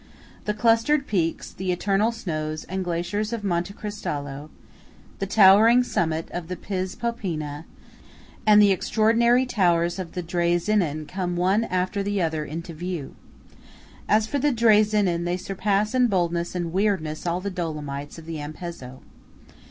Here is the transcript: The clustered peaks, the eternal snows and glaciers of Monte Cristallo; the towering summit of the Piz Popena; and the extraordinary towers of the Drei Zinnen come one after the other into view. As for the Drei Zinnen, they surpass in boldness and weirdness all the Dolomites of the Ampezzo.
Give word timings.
The 0.45 0.55
clustered 0.55 1.05
peaks, 1.05 1.51
the 1.51 1.71
eternal 1.71 2.11
snows 2.11 2.63
and 2.63 2.83
glaciers 2.83 3.31
of 3.31 3.43
Monte 3.43 3.71
Cristallo; 3.75 4.49
the 5.19 5.27
towering 5.27 5.83
summit 5.83 6.27
of 6.31 6.47
the 6.47 6.55
Piz 6.55 6.95
Popena; 6.95 7.65
and 8.43 8.59
the 8.59 8.71
extraordinary 8.71 9.45
towers 9.45 9.99
of 9.99 10.13
the 10.13 10.23
Drei 10.23 10.55
Zinnen 10.57 11.07
come 11.07 11.35
one 11.35 11.65
after 11.65 12.01
the 12.01 12.19
other 12.19 12.43
into 12.43 12.73
view. 12.73 13.13
As 14.09 14.25
for 14.25 14.39
the 14.39 14.51
Drei 14.51 14.81
Zinnen, 14.81 15.25
they 15.25 15.37
surpass 15.37 15.93
in 15.93 16.07
boldness 16.07 16.55
and 16.55 16.73
weirdness 16.73 17.27
all 17.27 17.39
the 17.39 17.51
Dolomites 17.51 18.17
of 18.17 18.25
the 18.25 18.41
Ampezzo. 18.41 19.01